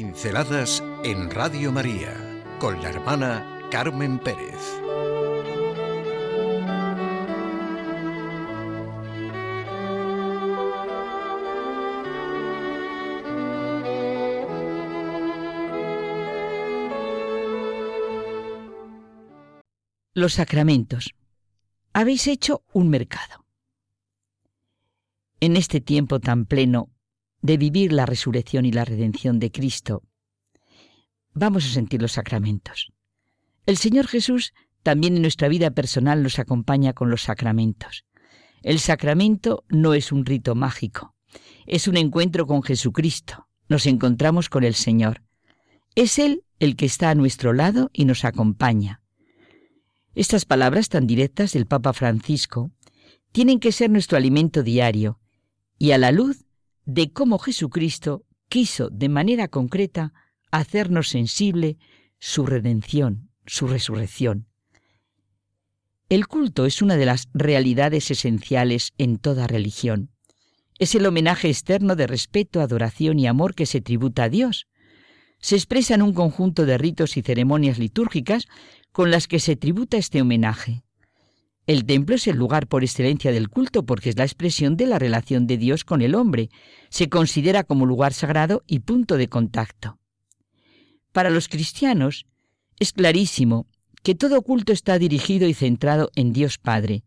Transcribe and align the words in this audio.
Pinceladas 0.00 0.80
en 1.02 1.28
Radio 1.28 1.72
María 1.72 2.14
con 2.60 2.80
la 2.80 2.90
hermana 2.90 3.66
Carmen 3.68 4.20
Pérez. 4.20 4.54
Los 20.14 20.34
sacramentos. 20.34 21.16
Habéis 21.92 22.28
hecho 22.28 22.62
un 22.72 22.88
mercado. 22.88 23.44
En 25.40 25.56
este 25.56 25.80
tiempo 25.80 26.20
tan 26.20 26.46
pleno 26.46 26.88
de 27.42 27.56
vivir 27.56 27.92
la 27.92 28.06
resurrección 28.06 28.64
y 28.64 28.72
la 28.72 28.84
redención 28.84 29.38
de 29.38 29.50
Cristo, 29.50 30.02
vamos 31.32 31.64
a 31.66 31.68
sentir 31.68 32.02
los 32.02 32.12
sacramentos. 32.12 32.92
El 33.66 33.76
Señor 33.76 34.06
Jesús 34.06 34.52
también 34.82 35.16
en 35.16 35.22
nuestra 35.22 35.48
vida 35.48 35.70
personal 35.70 36.22
nos 36.22 36.38
acompaña 36.38 36.92
con 36.92 37.10
los 37.10 37.22
sacramentos. 37.22 38.04
El 38.62 38.80
sacramento 38.80 39.64
no 39.68 39.94
es 39.94 40.12
un 40.12 40.24
rito 40.24 40.54
mágico, 40.54 41.14
es 41.66 41.88
un 41.88 41.96
encuentro 41.96 42.46
con 42.46 42.62
Jesucristo. 42.62 43.48
Nos 43.68 43.86
encontramos 43.86 44.48
con 44.48 44.64
el 44.64 44.74
Señor. 44.74 45.22
Es 45.94 46.18
Él 46.18 46.42
el 46.58 46.74
que 46.76 46.86
está 46.86 47.10
a 47.10 47.14
nuestro 47.14 47.52
lado 47.52 47.90
y 47.92 48.06
nos 48.06 48.24
acompaña. 48.24 49.02
Estas 50.14 50.46
palabras 50.46 50.88
tan 50.88 51.06
directas 51.06 51.52
del 51.52 51.66
Papa 51.66 51.92
Francisco 51.92 52.72
tienen 53.30 53.60
que 53.60 53.72
ser 53.72 53.90
nuestro 53.90 54.16
alimento 54.16 54.62
diario 54.62 55.20
y 55.78 55.92
a 55.92 55.98
la 55.98 56.10
luz 56.10 56.46
de 56.88 57.12
cómo 57.12 57.38
Jesucristo 57.38 58.24
quiso 58.48 58.88
de 58.88 59.10
manera 59.10 59.48
concreta 59.48 60.14
hacernos 60.50 61.10
sensible 61.10 61.76
su 62.18 62.46
redención, 62.46 63.28
su 63.44 63.66
resurrección. 63.66 64.46
El 66.08 66.26
culto 66.26 66.64
es 66.64 66.80
una 66.80 66.96
de 66.96 67.04
las 67.04 67.28
realidades 67.34 68.10
esenciales 68.10 68.94
en 68.96 69.18
toda 69.18 69.46
religión. 69.46 70.12
Es 70.78 70.94
el 70.94 71.04
homenaje 71.04 71.50
externo 71.50 71.94
de 71.94 72.06
respeto, 72.06 72.62
adoración 72.62 73.18
y 73.18 73.26
amor 73.26 73.54
que 73.54 73.66
se 73.66 73.82
tributa 73.82 74.24
a 74.24 74.28
Dios. 74.30 74.66
Se 75.40 75.56
expresa 75.56 75.94
en 75.94 76.00
un 76.00 76.14
conjunto 76.14 76.64
de 76.64 76.78
ritos 76.78 77.18
y 77.18 77.22
ceremonias 77.22 77.78
litúrgicas 77.78 78.46
con 78.92 79.10
las 79.10 79.28
que 79.28 79.40
se 79.40 79.56
tributa 79.56 79.98
este 79.98 80.22
homenaje. 80.22 80.84
El 81.68 81.84
templo 81.84 82.14
es 82.14 82.26
el 82.26 82.38
lugar 82.38 82.66
por 82.66 82.82
excelencia 82.82 83.30
del 83.30 83.50
culto 83.50 83.84
porque 83.84 84.08
es 84.08 84.16
la 84.16 84.24
expresión 84.24 84.78
de 84.78 84.86
la 84.86 84.98
relación 84.98 85.46
de 85.46 85.58
Dios 85.58 85.84
con 85.84 86.00
el 86.00 86.14
hombre. 86.14 86.48
Se 86.88 87.10
considera 87.10 87.62
como 87.62 87.84
lugar 87.84 88.14
sagrado 88.14 88.64
y 88.66 88.78
punto 88.78 89.18
de 89.18 89.28
contacto. 89.28 89.98
Para 91.12 91.28
los 91.28 91.46
cristianos 91.46 92.24
es 92.78 92.94
clarísimo 92.94 93.66
que 94.02 94.14
todo 94.14 94.40
culto 94.40 94.72
está 94.72 94.98
dirigido 94.98 95.46
y 95.46 95.52
centrado 95.52 96.10
en 96.14 96.32
Dios 96.32 96.56
Padre, 96.56 97.04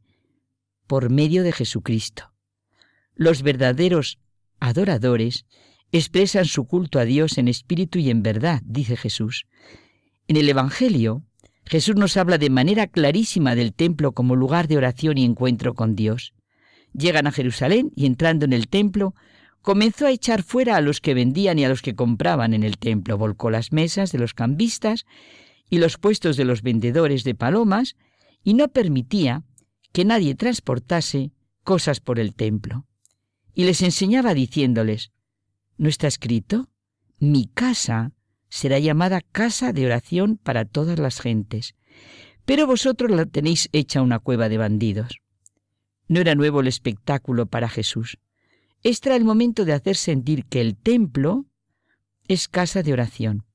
por 0.86 1.10
medio 1.10 1.42
de 1.42 1.54
Jesucristo. 1.54 2.32
Los 3.16 3.42
verdaderos 3.42 4.20
adoradores 4.60 5.48
expresan 5.92 6.46
su 6.46 6.68
culto 6.68 7.00
a 7.00 7.06
Dios 7.06 7.40
en 7.40 7.48
espíritu 7.48 7.98
y 7.98 8.12
en 8.12 8.22
verdad, 8.22 8.62
dice 8.64 8.96
Jesús. 8.96 9.48
En 10.28 10.38
el 10.38 10.48
Evangelio, 10.48 11.24
Jesús 11.66 11.96
nos 11.96 12.18
habla 12.18 12.38
de 12.38 12.50
manera 12.50 12.88
clarísima 12.88 13.56
del 13.56 13.74
templo 13.74 14.12
como 14.12 14.36
lugar 14.36 14.68
de 14.68 14.78
oración 14.78 15.18
y 15.18 15.26
encuentro 15.26 15.74
con 15.74 15.96
Dios. 15.96 16.34
Llegan 16.94 17.28
a 17.28 17.32
Jerusalén 17.32 17.92
y 17.96 18.06
entrando 18.06 18.46
en 18.46 18.54
el 18.54 18.68
templo, 18.68 19.16
comenzó 19.62 20.08
a 20.08 20.12
echar 20.12 20.44
fuera 20.44 20.76
a 20.76 20.82
los 20.82 21.00
que 21.00 21.14
vendían 21.14 21.60
y 21.60 21.66
a 21.66 21.70
los 21.70 21.82
que 21.82 21.96
compraban 21.96 22.54
en 22.54 22.64
el 22.64 22.78
templo, 22.78 23.18
volcó 23.18 23.50
las 23.50 23.72
mesas 23.72 24.12
de 24.12 24.20
los 24.20 24.34
cambistas 24.34 25.06
y 25.70 25.78
los 25.78 25.98
puestos 25.98 26.36
de 26.36 26.46
los 26.46 26.62
vendedores 26.62 27.24
de 27.24 27.36
palomas 27.36 27.96
y 28.44 28.56
no 28.56 28.68
permitía 28.70 29.44
que 29.94 30.06
nadie 30.06 30.36
transportase 30.36 31.32
cosas 31.64 32.00
por 32.00 32.20
el 32.20 32.34
templo. 32.34 32.86
Y 33.54 33.66
les 33.66 33.82
enseñaba 33.82 34.34
diciéndoles, 34.34 35.12
¿no 35.78 35.90
está 35.90 36.08
escrito? 36.08 36.70
Mi 37.20 37.46
casa 37.46 38.14
será 38.52 38.80
llamada 38.80 39.22
casa 39.22 39.72
de 39.72 39.86
oración 39.86 40.36
para 40.36 40.66
todas 40.66 41.00
las 41.00 41.22
gentes. 41.22 41.74
Pero 42.46 42.68
vosotros 42.68 43.10
la 43.10 43.26
tenéis 43.26 43.70
hecha 43.72 44.02
una 44.02 44.20
cueva 44.20 44.50
de 44.50 44.58
bandidos. 44.58 45.22
No 46.10 46.20
era 46.20 46.36
nuevo 46.36 46.60
el 46.60 46.68
espectáculo 46.68 47.46
para 47.46 47.70
Jesús. 47.70 48.18
Este 48.84 49.08
era 49.08 49.16
el 49.16 49.24
momento 49.24 49.64
de 49.64 49.72
hacer 49.72 49.96
sentir 49.96 50.46
que 50.46 50.60
el 50.60 50.76
templo 50.76 51.46
es 52.28 52.50
casa 52.50 52.84
de 52.84 52.92
oración. 52.92 53.46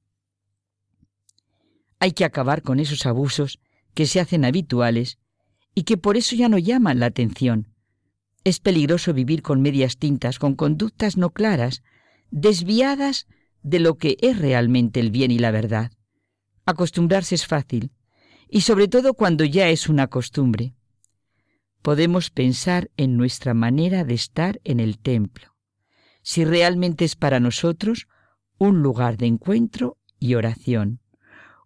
Hay 1.98 2.12
que 2.12 2.24
acabar 2.24 2.62
con 2.62 2.80
esos 2.80 3.04
abusos 3.04 3.60
que 3.92 4.06
se 4.06 4.18
hacen 4.18 4.46
habituales 4.46 5.18
y 5.74 5.82
que 5.82 5.98
por 5.98 6.16
eso 6.16 6.34
ya 6.34 6.48
no 6.48 6.56
llaman 6.56 7.00
la 7.00 7.06
atención. 7.06 7.68
Es 8.44 8.60
peligroso 8.60 9.12
vivir 9.12 9.42
con 9.42 9.60
medias 9.60 9.98
tintas, 9.98 10.38
con 10.38 10.54
conductas 10.54 11.18
no 11.18 11.30
claras, 11.30 11.82
desviadas 12.30 13.26
de 13.66 13.80
lo 13.80 13.96
que 13.96 14.16
es 14.20 14.38
realmente 14.38 15.00
el 15.00 15.10
bien 15.10 15.32
y 15.32 15.40
la 15.40 15.50
verdad. 15.50 15.90
Acostumbrarse 16.66 17.34
es 17.34 17.48
fácil, 17.48 17.90
y 18.48 18.60
sobre 18.60 18.86
todo 18.86 19.14
cuando 19.14 19.44
ya 19.44 19.68
es 19.68 19.88
una 19.88 20.06
costumbre. 20.06 20.74
Podemos 21.82 22.30
pensar 22.30 22.90
en 22.96 23.16
nuestra 23.16 23.54
manera 23.54 24.04
de 24.04 24.14
estar 24.14 24.60
en 24.62 24.78
el 24.78 24.98
templo, 24.98 25.56
si 26.22 26.44
realmente 26.44 27.04
es 27.04 27.16
para 27.16 27.40
nosotros 27.40 28.06
un 28.56 28.82
lugar 28.82 29.16
de 29.16 29.26
encuentro 29.26 29.98
y 30.20 30.34
oración, 30.34 31.00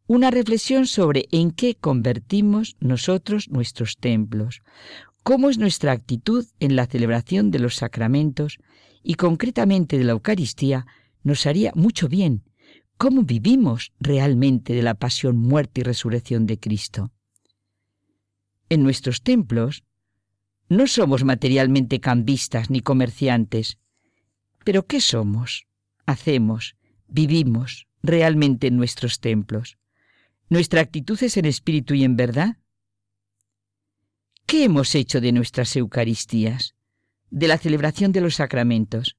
una 0.06 0.30
reflexión 0.30 0.86
sobre 0.86 1.26
en 1.30 1.50
qué 1.50 1.74
convertimos 1.74 2.76
nosotros 2.80 3.50
nuestros 3.50 3.98
templos, 3.98 4.62
cómo 5.22 5.50
es 5.50 5.58
nuestra 5.58 5.92
actitud 5.92 6.46
en 6.60 6.76
la 6.76 6.86
celebración 6.86 7.50
de 7.50 7.58
los 7.58 7.76
sacramentos 7.76 8.58
y 9.02 9.14
concretamente 9.14 9.98
de 9.98 10.04
la 10.04 10.12
Eucaristía 10.12 10.86
nos 11.22 11.46
haría 11.46 11.72
mucho 11.74 12.08
bien 12.08 12.44
cómo 12.96 13.22
vivimos 13.22 13.92
realmente 13.98 14.74
de 14.74 14.82
la 14.82 14.94
pasión, 14.94 15.38
muerte 15.38 15.80
y 15.80 15.84
resurrección 15.84 16.46
de 16.46 16.58
Cristo. 16.58 17.12
En 18.68 18.82
nuestros 18.82 19.22
templos 19.22 19.84
no 20.68 20.86
somos 20.86 21.24
materialmente 21.24 21.98
cambistas 21.98 22.70
ni 22.70 22.80
comerciantes, 22.80 23.78
pero 24.64 24.86
¿qué 24.86 25.00
somos? 25.00 25.66
Hacemos, 26.06 26.76
vivimos 27.08 27.86
realmente 28.02 28.66
en 28.66 28.76
nuestros 28.76 29.20
templos. 29.20 29.78
¿Nuestra 30.48 30.80
actitud 30.80 31.18
es 31.22 31.36
en 31.36 31.46
espíritu 31.46 31.94
y 31.94 32.04
en 32.04 32.16
verdad? 32.16 32.58
¿Qué 34.46 34.64
hemos 34.64 34.94
hecho 34.94 35.20
de 35.20 35.32
nuestras 35.32 35.74
Eucaristías, 35.76 36.74
de 37.30 37.48
la 37.48 37.56
celebración 37.56 38.12
de 38.12 38.20
los 38.20 38.34
sacramentos? 38.34 39.16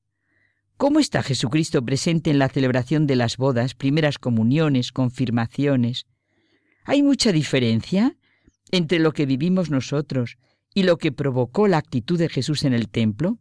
¿Cómo 0.81 0.99
está 0.99 1.21
Jesucristo 1.21 1.85
presente 1.85 2.31
en 2.31 2.39
la 2.39 2.49
celebración 2.49 3.05
de 3.05 3.15
las 3.15 3.37
bodas, 3.37 3.75
primeras 3.75 4.17
comuniones, 4.17 4.91
confirmaciones? 4.91 6.07
¿Hay 6.85 7.03
mucha 7.03 7.31
diferencia 7.31 8.17
entre 8.71 8.97
lo 8.97 9.11
que 9.11 9.27
vivimos 9.27 9.69
nosotros 9.69 10.39
y 10.73 10.81
lo 10.81 10.97
que 10.97 11.11
provocó 11.11 11.67
la 11.67 11.77
actitud 11.77 12.17
de 12.17 12.29
Jesús 12.29 12.63
en 12.63 12.73
el 12.73 12.89
templo? 12.89 13.37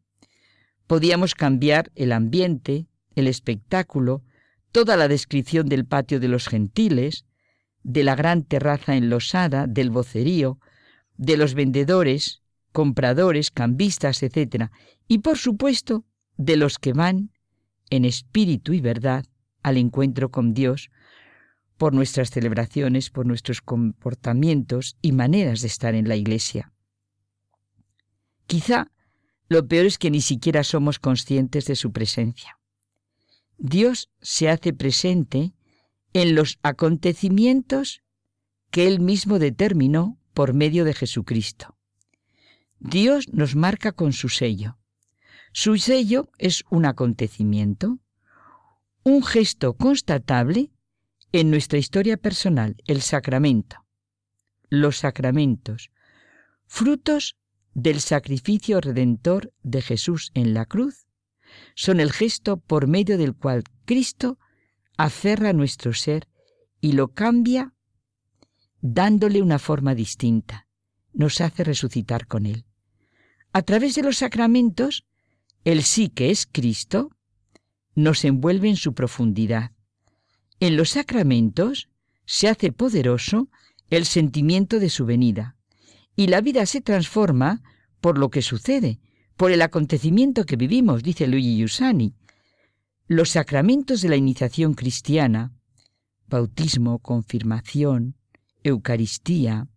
Podíamos 0.86 1.34
cambiar 1.34 1.90
el 1.94 2.12
ambiente, 2.12 2.88
el 3.14 3.26
espectáculo, 3.26 4.22
toda 4.70 4.98
la 4.98 5.08
descripción 5.08 5.66
del 5.66 5.86
patio 5.86 6.20
de 6.20 6.28
los 6.28 6.46
gentiles, 6.46 7.24
de 7.82 8.04
la 8.04 8.16
gran 8.16 8.44
terraza 8.44 8.96
enlosada, 8.96 9.66
del 9.66 9.88
vocerío, 9.88 10.58
de 11.16 11.38
los 11.38 11.54
vendedores, 11.54 12.42
compradores, 12.72 13.50
cambistas, 13.50 14.22
etc. 14.22 14.66
Y 15.08 15.20
por 15.20 15.38
supuesto, 15.38 16.04
de 16.40 16.56
los 16.56 16.78
que 16.78 16.94
van 16.94 17.32
en 17.90 18.06
espíritu 18.06 18.72
y 18.72 18.80
verdad 18.80 19.26
al 19.62 19.76
encuentro 19.76 20.30
con 20.30 20.54
Dios 20.54 20.90
por 21.76 21.92
nuestras 21.92 22.30
celebraciones, 22.30 23.10
por 23.10 23.26
nuestros 23.26 23.60
comportamientos 23.60 24.96
y 25.02 25.12
maneras 25.12 25.60
de 25.60 25.66
estar 25.66 25.94
en 25.94 26.08
la 26.08 26.16
Iglesia. 26.16 26.72
Quizá 28.46 28.90
lo 29.48 29.68
peor 29.68 29.84
es 29.84 29.98
que 29.98 30.10
ni 30.10 30.22
siquiera 30.22 30.64
somos 30.64 30.98
conscientes 30.98 31.66
de 31.66 31.76
su 31.76 31.92
presencia. 31.92 32.58
Dios 33.58 34.08
se 34.22 34.48
hace 34.48 34.72
presente 34.72 35.52
en 36.14 36.34
los 36.34 36.58
acontecimientos 36.62 38.02
que 38.70 38.86
Él 38.86 39.00
mismo 39.00 39.38
determinó 39.38 40.18
por 40.32 40.54
medio 40.54 40.86
de 40.86 40.94
Jesucristo. 40.94 41.76
Dios 42.78 43.28
nos 43.30 43.56
marca 43.56 43.92
con 43.92 44.14
su 44.14 44.30
sello. 44.30 44.79
Su 45.52 45.78
sello 45.78 46.30
es 46.38 46.64
un 46.70 46.84
acontecimiento, 46.84 47.98
un 49.02 49.24
gesto 49.24 49.74
constatable 49.74 50.70
en 51.32 51.50
nuestra 51.50 51.78
historia 51.78 52.16
personal, 52.16 52.76
el 52.86 53.02
sacramento. 53.02 53.84
Los 54.68 54.98
sacramentos, 54.98 55.90
frutos 56.66 57.36
del 57.74 58.00
sacrificio 58.00 58.80
redentor 58.80 59.52
de 59.62 59.82
Jesús 59.82 60.30
en 60.34 60.54
la 60.54 60.66
cruz, 60.66 61.06
son 61.74 61.98
el 61.98 62.12
gesto 62.12 62.58
por 62.58 62.86
medio 62.86 63.18
del 63.18 63.34
cual 63.34 63.64
Cristo 63.84 64.38
aferra 64.96 65.52
nuestro 65.52 65.92
ser 65.92 66.28
y 66.80 66.92
lo 66.92 67.08
cambia 67.08 67.74
dándole 68.80 69.42
una 69.42 69.58
forma 69.58 69.94
distinta. 69.94 70.68
Nos 71.12 71.40
hace 71.40 71.64
resucitar 71.64 72.28
con 72.28 72.46
Él. 72.46 72.64
A 73.52 73.62
través 73.62 73.96
de 73.96 74.02
los 74.02 74.18
sacramentos, 74.18 75.04
el 75.64 75.82
sí 75.82 76.08
que 76.08 76.30
es 76.30 76.46
Cristo 76.50 77.10
nos 77.94 78.24
envuelve 78.24 78.68
en 78.68 78.76
su 78.76 78.94
profundidad. 78.94 79.72
En 80.58 80.76
los 80.76 80.90
sacramentos 80.90 81.88
se 82.24 82.48
hace 82.48 82.72
poderoso 82.72 83.48
el 83.90 84.04
sentimiento 84.06 84.78
de 84.78 84.88
su 84.88 85.04
venida 85.04 85.56
y 86.16 86.28
la 86.28 86.40
vida 86.40 86.64
se 86.66 86.80
transforma 86.80 87.62
por 88.00 88.18
lo 88.18 88.30
que 88.30 88.42
sucede, 88.42 89.00
por 89.36 89.50
el 89.52 89.62
acontecimiento 89.62 90.44
que 90.44 90.56
vivimos, 90.56 91.02
dice 91.02 91.26
Luigi 91.26 91.56
Giussani. 91.56 92.14
Los 93.06 93.30
sacramentos 93.30 94.02
de 94.02 94.08
la 94.08 94.16
iniciación 94.16 94.74
cristiana, 94.74 95.52
bautismo, 96.28 96.98
confirmación, 96.98 98.16
Eucaristía, 98.62 99.68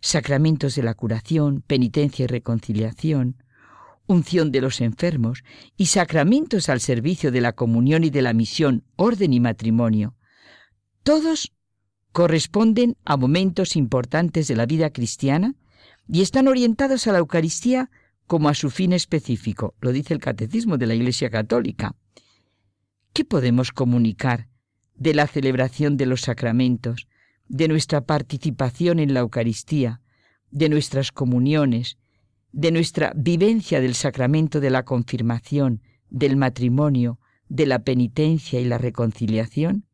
sacramentos 0.00 0.74
de 0.74 0.82
la 0.82 0.94
curación, 0.94 1.62
penitencia 1.62 2.24
y 2.24 2.26
reconciliación, 2.26 3.43
unción 4.06 4.52
de 4.52 4.60
los 4.60 4.80
enfermos 4.80 5.44
y 5.76 5.86
sacramentos 5.86 6.68
al 6.68 6.80
servicio 6.80 7.32
de 7.32 7.40
la 7.40 7.52
comunión 7.52 8.04
y 8.04 8.10
de 8.10 8.22
la 8.22 8.32
misión, 8.32 8.84
orden 8.96 9.32
y 9.32 9.40
matrimonio, 9.40 10.14
todos 11.02 11.52
corresponden 12.12 12.96
a 13.04 13.16
momentos 13.16 13.76
importantes 13.76 14.48
de 14.48 14.56
la 14.56 14.66
vida 14.66 14.90
cristiana 14.90 15.54
y 16.08 16.22
están 16.22 16.48
orientados 16.48 17.06
a 17.06 17.12
la 17.12 17.18
Eucaristía 17.18 17.90
como 18.26 18.48
a 18.48 18.54
su 18.54 18.70
fin 18.70 18.92
específico, 18.92 19.74
lo 19.80 19.92
dice 19.92 20.14
el 20.14 20.20
Catecismo 20.20 20.78
de 20.78 20.86
la 20.86 20.94
Iglesia 20.94 21.30
Católica. 21.30 21.94
¿Qué 23.12 23.24
podemos 23.24 23.72
comunicar 23.72 24.48
de 24.94 25.14
la 25.14 25.26
celebración 25.26 25.96
de 25.96 26.06
los 26.06 26.22
sacramentos, 26.22 27.08
de 27.48 27.68
nuestra 27.68 28.02
participación 28.02 28.98
en 28.98 29.12
la 29.12 29.20
Eucaristía, 29.20 30.00
de 30.50 30.68
nuestras 30.68 31.12
comuniones, 31.12 31.98
de 32.54 32.70
nuestra 32.70 33.12
vivencia 33.16 33.80
del 33.80 33.96
sacramento 33.96 34.60
de 34.60 34.70
la 34.70 34.84
confirmación, 34.84 35.82
del 36.08 36.36
matrimonio, 36.36 37.18
de 37.48 37.66
la 37.66 37.80
penitencia 37.80 38.60
y 38.60 38.64
la 38.64 38.78
reconciliación? 38.78 39.86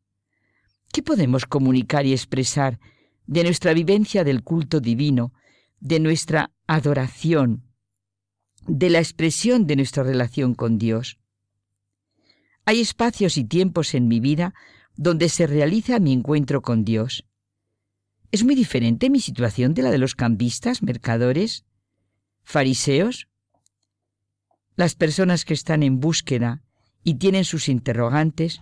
¿Qué 0.93 1.01
podemos 1.01 1.47
comunicar 1.47 2.05
y 2.05 2.13
expresar 2.13 2.79
de 3.25 3.43
nuestra 3.43 3.73
vivencia 3.73 4.23
del 4.23 4.43
culto 4.43 4.79
divino, 4.79 5.33
de 5.79 5.99
nuestra 5.99 6.51
adoración, 6.67 7.63
de 8.67 8.91
la 8.91 8.99
expresión 8.99 9.65
de 9.65 9.77
nuestra 9.77 10.03
relación 10.03 10.53
con 10.53 10.77
Dios? 10.77 11.17
Hay 12.65 12.79
espacios 12.79 13.37
y 13.37 13.43
tiempos 13.43 13.95
en 13.95 14.07
mi 14.07 14.19
vida 14.19 14.53
donde 14.95 15.29
se 15.29 15.47
realiza 15.47 15.99
mi 15.99 16.13
encuentro 16.13 16.61
con 16.61 16.85
Dios. 16.85 17.25
¿Es 18.31 18.43
muy 18.43 18.53
diferente 18.53 19.09
mi 19.09 19.19
situación 19.19 19.73
de 19.73 19.81
la 19.81 19.89
de 19.89 19.97
los 19.97 20.13
cambistas, 20.13 20.83
mercadores, 20.83 21.65
fariseos? 22.43 23.27
Las 24.75 24.95
personas 24.95 25.45
que 25.45 25.53
están 25.53 25.83
en 25.83 25.99
búsqueda 25.99 26.63
y 27.03 27.15
tienen 27.15 27.45
sus 27.45 27.69
interrogantes, 27.69 28.61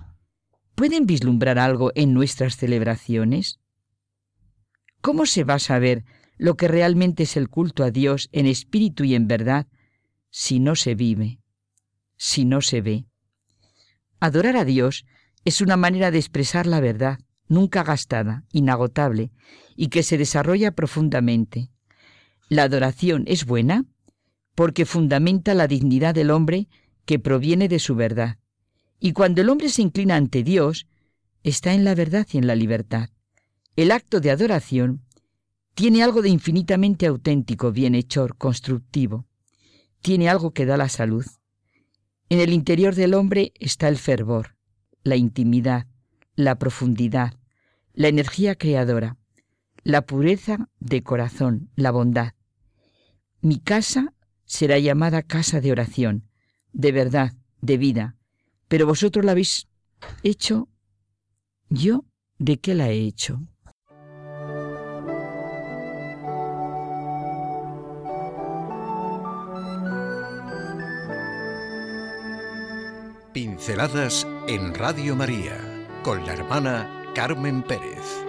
¿pueden 0.75 1.05
vislumbrar 1.05 1.59
algo 1.59 1.91
en 1.95 2.13
nuestras 2.13 2.57
celebraciones? 2.57 3.59
¿Cómo 5.01 5.25
se 5.25 5.43
va 5.43 5.55
a 5.55 5.59
saber 5.59 6.03
lo 6.37 6.55
que 6.55 6.67
realmente 6.67 7.23
es 7.23 7.37
el 7.37 7.49
culto 7.49 7.83
a 7.83 7.91
Dios 7.91 8.29
en 8.31 8.45
espíritu 8.45 9.03
y 9.03 9.15
en 9.15 9.27
verdad 9.27 9.67
si 10.29 10.59
no 10.59 10.75
se 10.75 10.95
vive, 10.95 11.39
si 12.17 12.45
no 12.45 12.61
se 12.61 12.81
ve? 12.81 13.05
Adorar 14.19 14.57
a 14.57 14.65
Dios 14.65 15.05
es 15.45 15.61
una 15.61 15.77
manera 15.77 16.11
de 16.11 16.17
expresar 16.17 16.67
la 16.67 16.81
verdad, 16.81 17.19
nunca 17.47 17.83
gastada, 17.83 18.43
inagotable, 18.51 19.31
y 19.75 19.87
que 19.87 20.03
se 20.03 20.17
desarrolla 20.17 20.71
profundamente. 20.71 21.71
La 22.49 22.63
adoración 22.63 23.25
es 23.27 23.45
buena 23.45 23.85
porque 24.55 24.85
fundamenta 24.85 25.53
la 25.53 25.67
dignidad 25.67 26.15
del 26.15 26.31
hombre 26.31 26.67
que 27.05 27.19
proviene 27.19 27.67
de 27.67 27.77
su 27.77 27.95
verdad. 27.95 28.39
Y 28.99 29.13
cuando 29.13 29.41
el 29.41 29.49
hombre 29.49 29.69
se 29.69 29.83
inclina 29.83 30.15
ante 30.15 30.43
Dios, 30.43 30.87
está 31.43 31.73
en 31.73 31.85
la 31.85 31.93
verdad 31.93 32.27
y 32.31 32.39
en 32.39 32.47
la 32.47 32.55
libertad. 32.55 33.09
El 33.75 33.91
acto 33.91 34.19
de 34.19 34.31
adoración 34.31 35.05
tiene 35.75 36.01
algo 36.03 36.23
de 36.23 36.29
infinitamente 36.29 37.05
auténtico, 37.05 37.71
bienhechor, 37.71 38.35
constructivo. 38.35 39.27
Tiene 40.01 40.27
algo 40.27 40.51
que 40.51 40.65
da 40.65 40.75
la 40.75 40.89
salud. 40.89 41.25
En 42.29 42.39
el 42.39 42.51
interior 42.51 42.95
del 42.95 43.13
hombre 43.13 43.53
está 43.59 43.87
el 43.87 43.97
fervor, 43.97 44.55
la 45.03 45.15
intimidad, 45.15 45.85
la 46.35 46.57
profundidad, 46.57 47.35
la 47.93 48.07
energía 48.07 48.55
creadora, 48.55 49.17
la 49.83 50.01
pureza 50.01 50.67
de 50.79 51.03
corazón, 51.03 51.69
la 51.75 51.91
bondad. 51.91 52.33
Mi 53.41 53.59
casa 53.59 54.13
será 54.45 54.79
llamada 54.79 55.23
casa 55.23 55.61
de 55.61 55.71
oración, 55.71 56.27
de 56.73 56.91
verdad, 56.91 57.33
de 57.61 57.77
vida, 57.77 58.17
pero 58.67 58.85
vosotros 58.85 59.23
la 59.23 59.31
habéis 59.31 59.67
hecho. 60.23 60.67
¿Yo 61.69 62.05
de 62.37 62.59
qué 62.59 62.75
la 62.75 62.89
he 62.89 62.99
hecho? 62.99 63.41
Pinceladas 73.33 74.27
en 74.47 74.73
Radio 74.73 75.15
María 75.15 75.57
con 76.03 76.25
la 76.25 76.33
hermana 76.33 77.05
Carmen 77.15 77.63
Pérez. 77.63 78.25